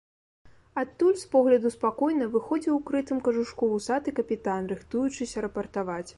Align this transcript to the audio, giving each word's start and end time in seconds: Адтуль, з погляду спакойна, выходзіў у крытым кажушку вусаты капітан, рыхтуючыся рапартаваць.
Адтуль, 0.81 1.19
з 1.23 1.27
погляду 1.35 1.71
спакойна, 1.75 2.29
выходзіў 2.37 2.73
у 2.77 2.81
крытым 2.91 3.21
кажушку 3.29 3.71
вусаты 3.75 4.17
капітан, 4.23 4.61
рыхтуючыся 4.75 5.37
рапартаваць. 5.49 6.07